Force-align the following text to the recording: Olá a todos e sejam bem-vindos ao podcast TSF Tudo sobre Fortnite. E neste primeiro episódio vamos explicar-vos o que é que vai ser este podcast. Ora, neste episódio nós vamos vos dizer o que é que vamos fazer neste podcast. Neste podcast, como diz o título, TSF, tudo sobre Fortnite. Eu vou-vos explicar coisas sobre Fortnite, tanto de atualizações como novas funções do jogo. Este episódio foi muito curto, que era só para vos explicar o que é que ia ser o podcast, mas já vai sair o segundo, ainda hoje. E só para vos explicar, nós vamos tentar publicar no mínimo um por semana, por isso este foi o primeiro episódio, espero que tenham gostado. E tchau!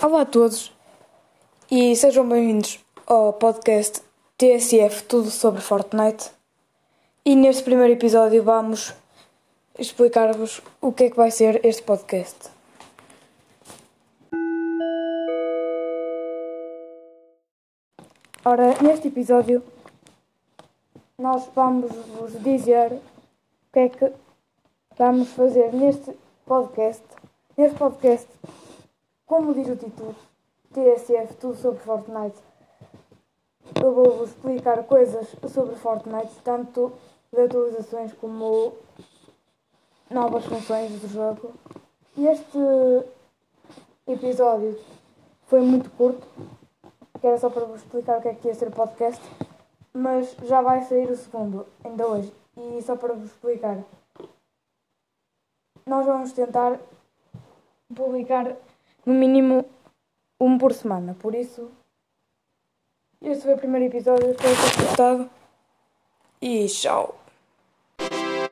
Olá 0.00 0.20
a 0.20 0.26
todos 0.26 0.72
e 1.68 1.96
sejam 1.96 2.28
bem-vindos 2.28 2.78
ao 3.04 3.32
podcast 3.32 4.00
TSF 4.36 5.02
Tudo 5.08 5.28
sobre 5.28 5.60
Fortnite. 5.60 6.30
E 7.24 7.34
neste 7.34 7.64
primeiro 7.64 7.94
episódio 7.94 8.44
vamos 8.44 8.94
explicar-vos 9.76 10.62
o 10.80 10.92
que 10.92 11.04
é 11.04 11.10
que 11.10 11.16
vai 11.16 11.32
ser 11.32 11.66
este 11.66 11.82
podcast. 11.82 12.48
Ora, 18.44 18.80
neste 18.80 19.08
episódio 19.08 19.64
nós 21.18 21.48
vamos 21.56 21.90
vos 21.90 22.40
dizer 22.44 22.92
o 22.92 23.72
que 23.72 23.80
é 23.80 23.88
que 23.88 24.12
vamos 24.96 25.28
fazer 25.30 25.72
neste 25.72 26.12
podcast. 26.46 27.02
Neste 27.56 27.76
podcast, 27.76 28.28
como 29.28 29.52
diz 29.52 29.68
o 29.68 29.76
título, 29.76 30.16
TSF, 30.72 31.34
tudo 31.34 31.54
sobre 31.54 31.80
Fortnite. 31.80 32.38
Eu 33.76 33.92
vou-vos 33.92 34.30
explicar 34.30 34.82
coisas 34.84 35.28
sobre 35.52 35.76
Fortnite, 35.76 36.34
tanto 36.42 36.90
de 37.30 37.42
atualizações 37.42 38.10
como 38.14 38.72
novas 40.10 40.46
funções 40.46 40.98
do 41.02 41.08
jogo. 41.08 41.52
Este 42.16 42.58
episódio 44.06 44.80
foi 45.46 45.60
muito 45.60 45.90
curto, 45.90 46.26
que 47.20 47.26
era 47.26 47.36
só 47.36 47.50
para 47.50 47.66
vos 47.66 47.82
explicar 47.82 48.18
o 48.18 48.22
que 48.22 48.28
é 48.28 48.34
que 48.34 48.48
ia 48.48 48.54
ser 48.54 48.68
o 48.68 48.72
podcast, 48.72 49.22
mas 49.92 50.34
já 50.44 50.62
vai 50.62 50.82
sair 50.84 51.10
o 51.10 51.16
segundo, 51.16 51.66
ainda 51.84 52.08
hoje. 52.08 52.32
E 52.56 52.80
só 52.80 52.96
para 52.96 53.12
vos 53.12 53.26
explicar, 53.26 53.76
nós 55.84 56.06
vamos 56.06 56.32
tentar 56.32 56.80
publicar 57.94 58.56
no 59.04 59.14
mínimo 59.14 59.64
um 60.40 60.58
por 60.58 60.72
semana, 60.72 61.14
por 61.14 61.34
isso 61.34 61.70
este 63.20 63.44
foi 63.44 63.54
o 63.54 63.58
primeiro 63.58 63.86
episódio, 63.86 64.30
espero 64.30 64.54
que 64.54 64.62
tenham 64.62 64.88
gostado. 64.88 65.30
E 66.40 66.66
tchau! 66.66 67.27